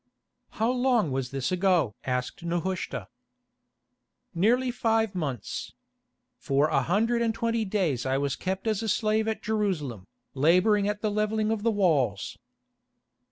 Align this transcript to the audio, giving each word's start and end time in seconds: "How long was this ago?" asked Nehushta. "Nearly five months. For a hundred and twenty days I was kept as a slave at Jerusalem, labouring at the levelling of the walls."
"How 0.57 0.71
long 0.71 1.11
was 1.11 1.29
this 1.29 1.51
ago?" 1.51 1.93
asked 2.05 2.41
Nehushta. 2.41 3.07
"Nearly 4.33 4.71
five 4.71 5.13
months. 5.13 5.75
For 6.39 6.69
a 6.69 6.81
hundred 6.81 7.21
and 7.21 7.35
twenty 7.35 7.65
days 7.65 8.03
I 8.03 8.17
was 8.17 8.35
kept 8.35 8.65
as 8.65 8.81
a 8.81 8.89
slave 8.89 9.27
at 9.27 9.43
Jerusalem, 9.43 10.07
labouring 10.33 10.87
at 10.87 11.01
the 11.03 11.11
levelling 11.11 11.51
of 11.51 11.61
the 11.61 11.69
walls." 11.69 12.35